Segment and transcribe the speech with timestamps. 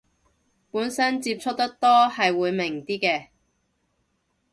[0.71, 3.27] 本身接觸得多係會明啲嘅